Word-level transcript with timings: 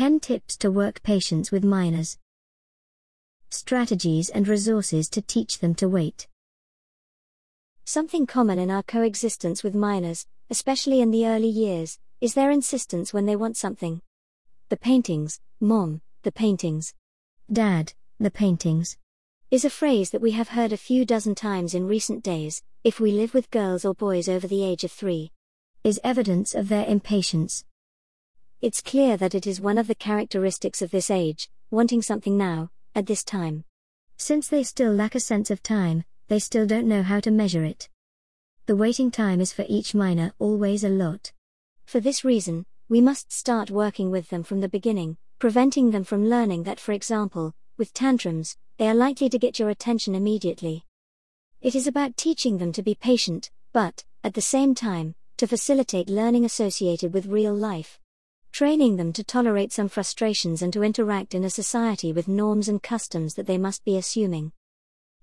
10 0.00 0.18
tips 0.18 0.56
to 0.56 0.70
work 0.70 1.02
patience 1.02 1.52
with 1.52 1.62
minors. 1.62 2.16
Strategies 3.50 4.30
and 4.30 4.48
resources 4.48 5.10
to 5.10 5.20
teach 5.20 5.58
them 5.58 5.74
to 5.74 5.90
wait. 5.90 6.26
Something 7.84 8.26
common 8.26 8.58
in 8.58 8.70
our 8.70 8.82
coexistence 8.82 9.62
with 9.62 9.74
minors, 9.74 10.26
especially 10.48 11.02
in 11.02 11.10
the 11.10 11.26
early 11.26 11.50
years, 11.50 11.98
is 12.18 12.32
their 12.32 12.50
insistence 12.50 13.12
when 13.12 13.26
they 13.26 13.36
want 13.36 13.58
something. 13.58 14.00
The 14.70 14.78
paintings, 14.78 15.38
Mom, 15.60 16.00
the 16.22 16.32
paintings. 16.32 16.94
Dad, 17.52 17.92
the 18.18 18.30
paintings. 18.30 18.96
Is 19.50 19.66
a 19.66 19.68
phrase 19.68 20.08
that 20.12 20.22
we 20.22 20.30
have 20.30 20.48
heard 20.48 20.72
a 20.72 20.78
few 20.78 21.04
dozen 21.04 21.34
times 21.34 21.74
in 21.74 21.86
recent 21.86 22.24
days, 22.24 22.62
if 22.84 23.00
we 23.00 23.12
live 23.12 23.34
with 23.34 23.50
girls 23.50 23.84
or 23.84 23.92
boys 23.92 24.30
over 24.30 24.48
the 24.48 24.64
age 24.64 24.82
of 24.82 24.92
three. 24.92 25.30
Is 25.84 26.00
evidence 26.02 26.54
of 26.54 26.70
their 26.70 26.86
impatience. 26.86 27.66
It's 28.62 28.82
clear 28.82 29.16
that 29.16 29.34
it 29.34 29.46
is 29.46 29.58
one 29.58 29.78
of 29.78 29.86
the 29.86 29.94
characteristics 29.94 30.82
of 30.82 30.90
this 30.90 31.10
age, 31.10 31.48
wanting 31.70 32.02
something 32.02 32.36
now, 32.36 32.70
at 32.94 33.06
this 33.06 33.24
time. 33.24 33.64
Since 34.18 34.48
they 34.48 34.64
still 34.64 34.92
lack 34.92 35.14
a 35.14 35.20
sense 35.20 35.50
of 35.50 35.62
time, 35.62 36.04
they 36.28 36.38
still 36.38 36.66
don't 36.66 36.86
know 36.86 37.02
how 37.02 37.20
to 37.20 37.30
measure 37.30 37.64
it. 37.64 37.88
The 38.66 38.76
waiting 38.76 39.10
time 39.10 39.40
is 39.40 39.50
for 39.50 39.64
each 39.66 39.94
minor 39.94 40.34
always 40.38 40.84
a 40.84 40.90
lot. 40.90 41.32
For 41.86 42.00
this 42.00 42.22
reason, 42.22 42.66
we 42.90 43.00
must 43.00 43.32
start 43.32 43.70
working 43.70 44.10
with 44.10 44.28
them 44.28 44.42
from 44.42 44.60
the 44.60 44.68
beginning, 44.68 45.16
preventing 45.38 45.90
them 45.90 46.04
from 46.04 46.28
learning 46.28 46.64
that, 46.64 46.78
for 46.78 46.92
example, 46.92 47.54
with 47.78 47.94
tantrums, 47.94 48.58
they 48.76 48.88
are 48.88 48.94
likely 48.94 49.30
to 49.30 49.38
get 49.38 49.58
your 49.58 49.70
attention 49.70 50.14
immediately. 50.14 50.84
It 51.62 51.74
is 51.74 51.86
about 51.86 52.18
teaching 52.18 52.58
them 52.58 52.72
to 52.72 52.82
be 52.82 52.94
patient, 52.94 53.50
but, 53.72 54.04
at 54.22 54.34
the 54.34 54.42
same 54.42 54.74
time, 54.74 55.14
to 55.38 55.46
facilitate 55.46 56.10
learning 56.10 56.44
associated 56.44 57.14
with 57.14 57.24
real 57.24 57.54
life. 57.54 57.98
Training 58.52 58.96
them 58.96 59.12
to 59.12 59.24
tolerate 59.24 59.72
some 59.72 59.88
frustrations 59.88 60.62
and 60.62 60.72
to 60.72 60.82
interact 60.82 61.34
in 61.34 61.44
a 61.44 61.50
society 61.50 62.12
with 62.12 62.28
norms 62.28 62.68
and 62.68 62.82
customs 62.82 63.34
that 63.34 63.46
they 63.46 63.58
must 63.58 63.84
be 63.84 63.96
assuming. 63.96 64.52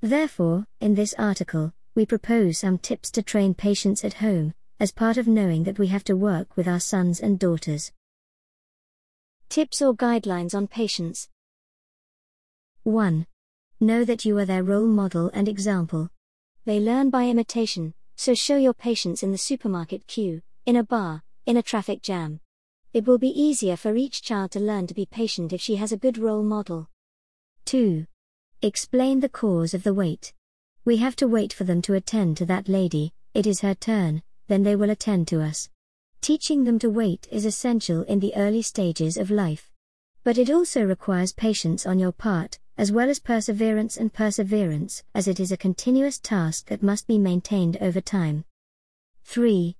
Therefore, 0.00 0.66
in 0.80 0.94
this 0.94 1.14
article, 1.18 1.72
we 1.94 2.04
propose 2.04 2.58
some 2.58 2.78
tips 2.78 3.10
to 3.12 3.22
train 3.22 3.54
patience 3.54 4.04
at 4.04 4.14
home, 4.14 4.54
as 4.80 4.90
part 4.90 5.16
of 5.16 5.28
knowing 5.28 5.62
that 5.64 5.78
we 5.78 5.86
have 5.86 6.04
to 6.04 6.16
work 6.16 6.56
with 6.56 6.66
our 6.66 6.80
sons 6.80 7.20
and 7.20 7.38
daughters. 7.38 7.92
Tips 9.48 9.80
or 9.80 9.94
guidelines 9.94 10.54
on 10.54 10.66
patience 10.66 11.28
1. 12.82 13.26
Know 13.78 14.04
that 14.04 14.24
you 14.24 14.36
are 14.38 14.44
their 14.44 14.64
role 14.64 14.88
model 14.88 15.30
and 15.32 15.48
example. 15.48 16.08
They 16.64 16.80
learn 16.80 17.10
by 17.10 17.28
imitation, 17.28 17.94
so 18.16 18.34
show 18.34 18.56
your 18.56 18.74
patience 18.74 19.22
in 19.22 19.30
the 19.30 19.38
supermarket 19.38 20.08
queue, 20.08 20.42
in 20.66 20.74
a 20.74 20.82
bar, 20.82 21.22
in 21.46 21.56
a 21.56 21.62
traffic 21.62 22.02
jam. 22.02 22.40
It 22.92 23.06
will 23.06 23.18
be 23.18 23.28
easier 23.28 23.76
for 23.76 23.96
each 23.96 24.20
child 24.20 24.50
to 24.50 24.60
learn 24.60 24.86
to 24.86 24.94
be 24.94 25.06
patient 25.06 25.54
if 25.54 25.62
she 25.62 25.76
has 25.76 25.92
a 25.92 25.96
good 25.96 26.18
role 26.18 26.42
model. 26.42 26.90
2. 27.64 28.06
Explain 28.60 29.20
the 29.20 29.30
cause 29.30 29.72
of 29.72 29.82
the 29.82 29.94
wait. 29.94 30.34
We 30.84 30.98
have 30.98 31.16
to 31.16 31.26
wait 31.26 31.54
for 31.54 31.64
them 31.64 31.80
to 31.82 31.94
attend 31.94 32.36
to 32.36 32.46
that 32.46 32.68
lady, 32.68 33.14
it 33.32 33.46
is 33.46 33.60
her 33.60 33.74
turn, 33.74 34.22
then 34.48 34.62
they 34.62 34.76
will 34.76 34.90
attend 34.90 35.26
to 35.28 35.40
us. 35.40 35.70
Teaching 36.20 36.64
them 36.64 36.78
to 36.80 36.90
wait 36.90 37.26
is 37.32 37.46
essential 37.46 38.02
in 38.02 38.20
the 38.20 38.34
early 38.36 38.60
stages 38.60 39.16
of 39.16 39.30
life. 39.30 39.70
But 40.22 40.36
it 40.36 40.50
also 40.50 40.84
requires 40.84 41.32
patience 41.32 41.86
on 41.86 41.98
your 41.98 42.12
part, 42.12 42.58
as 42.76 42.92
well 42.92 43.08
as 43.08 43.20
perseverance 43.20 43.96
and 43.96 44.12
perseverance, 44.12 45.02
as 45.14 45.26
it 45.26 45.40
is 45.40 45.50
a 45.50 45.56
continuous 45.56 46.18
task 46.18 46.66
that 46.66 46.82
must 46.82 47.06
be 47.06 47.18
maintained 47.18 47.78
over 47.80 48.02
time. 48.02 48.44
3. 49.24 49.76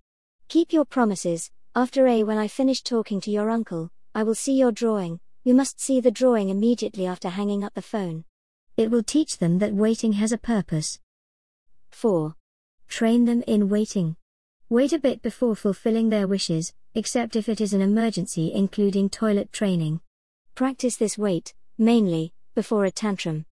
Keep 0.48 0.72
your 0.72 0.86
promises. 0.86 1.50
After 1.74 2.06
A, 2.06 2.22
when 2.22 2.36
I 2.36 2.48
finish 2.48 2.82
talking 2.82 3.18
to 3.22 3.30
your 3.30 3.48
uncle, 3.48 3.90
I 4.14 4.24
will 4.24 4.34
see 4.34 4.52
your 4.52 4.72
drawing. 4.72 5.20
You 5.42 5.54
must 5.54 5.80
see 5.80 6.00
the 6.00 6.10
drawing 6.10 6.50
immediately 6.50 7.06
after 7.06 7.30
hanging 7.30 7.64
up 7.64 7.72
the 7.72 7.80
phone. 7.80 8.24
It 8.76 8.90
will 8.90 9.02
teach 9.02 9.38
them 9.38 9.58
that 9.60 9.72
waiting 9.72 10.12
has 10.12 10.32
a 10.32 10.38
purpose. 10.38 10.98
4. 11.90 12.34
Train 12.88 13.24
them 13.24 13.42
in 13.46 13.70
waiting. 13.70 14.16
Wait 14.68 14.92
a 14.92 14.98
bit 14.98 15.22
before 15.22 15.56
fulfilling 15.56 16.10
their 16.10 16.26
wishes, 16.26 16.74
except 16.94 17.36
if 17.36 17.48
it 17.48 17.58
is 17.58 17.72
an 17.72 17.80
emergency, 17.80 18.52
including 18.52 19.08
toilet 19.08 19.50
training. 19.50 20.02
Practice 20.54 20.96
this 20.96 21.16
wait, 21.16 21.54
mainly, 21.78 22.34
before 22.54 22.84
a 22.84 22.90
tantrum. 22.90 23.46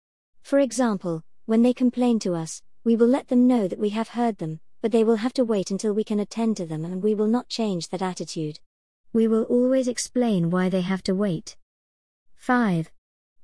For 0.41 0.57
example, 0.57 1.23
when 1.45 1.61
they 1.61 1.73
complain 1.73 2.17
to 2.19 2.34
us, 2.34 2.63
we 2.84 2.95
will 2.95 3.07
let 3.07 3.28
them 3.28 3.45
know 3.45 3.67
that 3.67 3.79
we 3.79 3.89
have 3.89 4.09
heard 4.09 4.39
them, 4.39 4.59
but 4.87 4.93
they 4.93 5.03
will 5.03 5.17
have 5.17 5.33
to 5.33 5.43
wait 5.43 5.69
until 5.69 5.91
we 5.91 6.01
can 6.01 6.21
attend 6.21 6.55
to 6.55 6.65
them 6.65 6.85
and 6.85 7.03
we 7.03 7.13
will 7.13 7.27
not 7.27 7.49
change 7.49 7.89
that 7.89 8.01
attitude. 8.01 8.57
We 9.11 9.27
will 9.27 9.43
always 9.43 9.85
explain 9.85 10.49
why 10.49 10.69
they 10.69 10.79
have 10.79 11.03
to 11.03 11.13
wait. 11.13 11.57
5. 12.35 12.89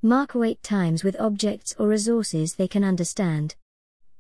Mark 0.02 0.36
wait 0.36 0.64
times 0.64 1.04
with 1.04 1.20
objects 1.20 1.76
or 1.78 1.90
resources 1.90 2.56
they 2.56 2.70
can 2.70 2.86
understand. 2.86 3.56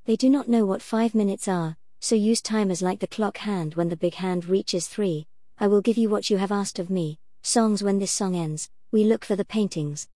They 0.03 0.17
do 0.17 0.29
not 0.29 0.50
know 0.50 0.66
what 0.66 0.81
five 0.81 1.16
minutes 1.16 1.47
are, 1.47 1.78
so 2.01 2.13
use 2.16 2.41
timers 2.41 2.81
like 2.81 3.00
the 3.00 3.07
clock 3.07 3.38
hand 3.38 3.75
when 3.75 3.88
the 3.88 3.95
big 3.95 4.16
hand 4.16 4.44
reaches 4.47 4.90
three. 4.90 5.25
I 5.57 5.67
will 5.67 5.79
give 5.79 5.97
you 5.97 6.09
what 6.09 6.29
you 6.29 6.35
have 6.40 6.51
asked 6.51 6.78
of 6.78 6.90
me. 6.90 7.19
Songs 7.41 7.81
when 7.81 8.00
this 8.00 8.11
song 8.11 8.35
ends, 8.35 8.69
we 8.91 9.05
look 9.05 9.23
for 9.23 9.38
the 9.38 9.45
paintings. 9.45 10.09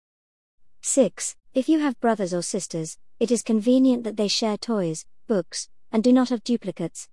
6. 0.81 1.35
If 1.53 1.69
you 1.69 1.81
have 1.81 1.99
brothers 1.99 2.33
or 2.33 2.41
sisters, 2.41 2.97
it 3.19 3.29
is 3.29 3.43
convenient 3.43 4.03
that 4.05 4.17
they 4.17 4.27
share 4.27 4.57
toys, 4.57 5.05
books, 5.27 5.69
and 5.91 6.03
do 6.03 6.12
not 6.12 6.29
have 6.29 6.44
duplicates. 6.44 7.07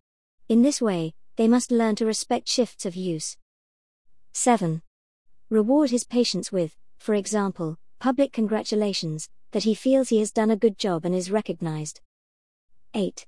In 0.49 0.63
this 0.63 0.81
way, 0.81 1.15
they 1.37 1.49
must 1.49 1.71
learn 1.71 1.97
to 1.97 2.07
respect 2.07 2.49
shifts 2.49 2.85
of 2.85 2.97
use. 2.97 3.37
7. 4.33 4.83
Reward 5.51 5.91
his 5.91 6.05
patience 6.05 6.51
with, 6.51 6.77
for 6.99 7.15
example, 7.15 7.79
public 7.99 8.33
congratulations, 8.33 9.29
that 9.53 9.65
he 9.65 9.75
feels 9.75 10.09
he 10.09 10.19
has 10.19 10.33
done 10.33 10.51
a 10.51 10.57
good 10.57 10.79
job 10.79 11.05
and 11.05 11.15
is 11.15 11.31
recognized. 11.31 12.01
8. 12.95 13.27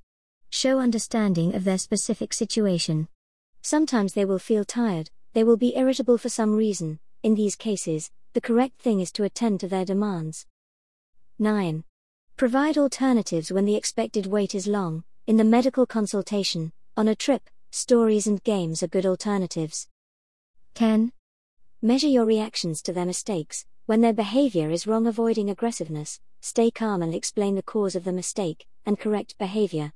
Show 0.50 0.78
understanding 0.78 1.54
of 1.54 1.64
their 1.64 1.78
specific 1.78 2.32
situation. 2.32 3.08
Sometimes 3.62 4.12
they 4.12 4.24
will 4.24 4.38
feel 4.38 4.64
tired, 4.64 5.10
they 5.32 5.44
will 5.44 5.56
be 5.56 5.76
irritable 5.76 6.18
for 6.18 6.28
some 6.28 6.54
reason, 6.54 6.98
in 7.22 7.34
these 7.34 7.56
cases, 7.56 8.10
the 8.34 8.40
correct 8.40 8.80
thing 8.80 9.00
is 9.00 9.12
to 9.12 9.24
attend 9.24 9.60
to 9.60 9.68
their 9.68 9.84
demands. 9.84 10.46
9. 11.38 11.84
Provide 12.36 12.76
alternatives 12.76 13.52
when 13.52 13.64
the 13.64 13.76
expected 13.76 14.26
wait 14.26 14.54
is 14.54 14.66
long, 14.66 15.04
in 15.26 15.38
the 15.38 15.44
medical 15.44 15.86
consultation, 15.86 16.70
on 16.98 17.08
a 17.08 17.14
trip, 17.14 17.48
stories 17.70 18.26
and 18.26 18.44
games 18.44 18.82
are 18.82 18.88
good 18.88 19.06
alternatives. 19.06 19.88
10. 20.74 21.12
Measure 21.80 22.08
your 22.08 22.26
reactions 22.26 22.82
to 22.82 22.92
their 22.92 23.06
mistakes, 23.06 23.64
when 23.86 24.02
their 24.02 24.12
behavior 24.12 24.70
is 24.70 24.86
wrong, 24.86 25.06
avoiding 25.06 25.48
aggressiveness, 25.48 26.20
stay 26.42 26.70
calm 26.70 27.00
and 27.00 27.14
explain 27.14 27.54
the 27.54 27.62
cause 27.62 27.96
of 27.96 28.04
the 28.04 28.12
mistake, 28.12 28.66
and 28.84 29.00
correct 29.00 29.38
behavior. 29.38 29.94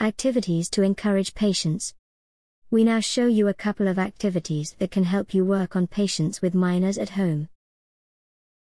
Activities 0.00 0.68
to 0.70 0.82
encourage 0.82 1.34
patience. 1.34 1.94
We 2.72 2.82
now 2.82 2.98
show 2.98 3.28
you 3.28 3.46
a 3.46 3.54
couple 3.54 3.86
of 3.86 4.00
activities 4.00 4.74
that 4.80 4.90
can 4.90 5.04
help 5.04 5.32
you 5.32 5.44
work 5.44 5.76
on 5.76 5.86
patience 5.86 6.42
with 6.42 6.54
minors 6.54 6.98
at 6.98 7.10
home. 7.10 7.48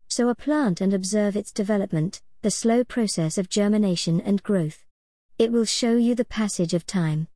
Sow 0.08 0.30
a 0.30 0.36
plant 0.36 0.82
and 0.82 0.94
observe 0.94 1.36
its 1.36 1.52
development, 1.52 2.22
the 2.44 2.52
slow 2.52 2.84
process 2.84 3.40
of 3.40 3.50
germination 3.50 4.22
and 4.22 4.44
growth. 4.44 4.86
It 5.40 5.52
will 5.52 5.66
show 5.66 5.98
you 5.98 6.14
the 6.14 6.26
passage 6.26 6.76
of 6.76 6.86
time. 6.86 7.28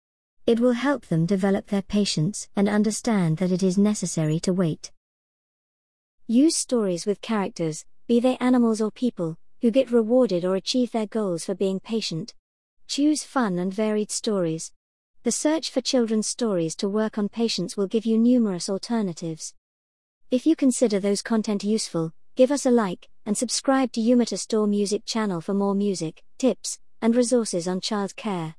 It 0.46 0.60
will 0.60 0.74
help 0.74 1.08
them 1.08 1.26
develop 1.26 1.68
their 1.68 1.82
patience 1.82 2.48
and 2.56 2.70
understand 2.70 3.38
that 3.38 3.52
it 3.52 3.64
is 3.64 3.78
necessary 3.78 4.40
to 4.42 4.54
wait. 4.54 4.92
Use 6.28 6.56
stories 6.56 7.08
with 7.08 7.22
characters, 7.22 7.86
be 8.08 8.20
they 8.20 8.38
animals 8.38 8.82
or 8.82 8.92
people, 8.92 9.38
who 9.62 9.72
get 9.72 9.92
rewarded 9.92 10.46
or 10.46 10.56
achieve 10.56 10.92
their 10.92 11.08
goals 11.08 11.44
for 11.44 11.56
being 11.56 11.80
patient. 11.80 12.36
Choose 12.88 13.24
fun 13.24 13.58
and 13.58 13.74
varied 13.74 14.12
stories. 14.12 14.72
The 15.24 15.32
search 15.32 15.72
for 15.72 15.82
children's 15.82 16.28
stories 16.28 16.76
to 16.78 16.88
work 16.88 17.18
on 17.18 17.30
patience 17.30 17.76
will 17.76 17.88
give 17.88 18.06
you 18.06 18.18
numerous 18.18 18.70
alternatives. 18.70 19.56
If 20.30 20.46
you 20.46 20.56
consider 20.56 21.00
those 21.00 21.24
content 21.24 21.64
useful, 21.64 22.14
give 22.36 22.52
us 22.52 22.66
a 22.66 22.72
like, 22.72 23.10
and 23.26 23.36
subscribe 23.36 23.92
to 23.94 24.02
Umata 24.02 24.38
Store 24.38 24.68
Music 24.68 25.04
channel 25.04 25.42
for 25.42 25.56
more 25.56 25.74
music, 25.74 26.24
tips, 26.38 26.80
and 27.02 27.16
resources 27.16 27.68
on 27.68 27.82
child 27.82 28.16
care. 28.16 28.56